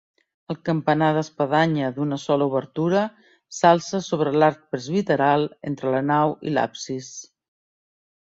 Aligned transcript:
El 0.51 0.57
campanar 0.67 1.09
d'espadanya 1.17 1.89
d'una 1.97 2.17
sola 2.21 2.47
obertura 2.51 3.03
s'alça 3.59 4.01
sobre 4.07 4.33
l'arc 4.43 4.63
presbiteral, 4.75 5.45
entre 5.73 5.93
la 5.97 6.03
nau 6.07 6.33
i 6.49 6.55
l'absis. 6.57 7.11